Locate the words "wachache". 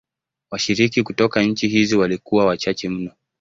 2.45-2.89